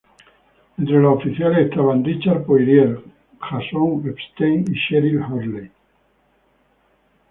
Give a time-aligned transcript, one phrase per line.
[0.79, 3.01] Entre los oficiales estaban Richard Poirier,
[3.39, 5.69] Jason Epstein, y Cheryl Hurley.